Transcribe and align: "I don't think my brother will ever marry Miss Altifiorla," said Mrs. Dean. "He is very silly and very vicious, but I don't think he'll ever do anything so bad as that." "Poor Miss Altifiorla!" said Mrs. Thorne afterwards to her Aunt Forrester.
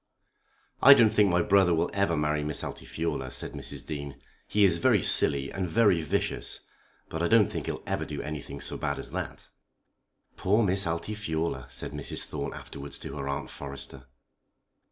"I 0.81 0.95
don't 0.95 1.11
think 1.11 1.29
my 1.29 1.43
brother 1.43 1.75
will 1.75 1.91
ever 1.93 2.17
marry 2.17 2.43
Miss 2.43 2.63
Altifiorla," 2.63 3.29
said 3.29 3.51
Mrs. 3.51 3.85
Dean. 3.85 4.19
"He 4.47 4.63
is 4.63 4.79
very 4.79 5.03
silly 5.03 5.51
and 5.53 5.69
very 5.69 6.01
vicious, 6.01 6.61
but 7.07 7.21
I 7.21 7.27
don't 7.27 7.45
think 7.45 7.67
he'll 7.67 7.83
ever 7.85 8.05
do 8.05 8.19
anything 8.23 8.61
so 8.61 8.77
bad 8.77 8.97
as 8.97 9.11
that." 9.11 9.47
"Poor 10.37 10.63
Miss 10.63 10.87
Altifiorla!" 10.87 11.67
said 11.69 11.91
Mrs. 11.91 12.23
Thorne 12.25 12.55
afterwards 12.55 12.97
to 12.97 13.15
her 13.15 13.29
Aunt 13.29 13.51
Forrester. 13.51 14.07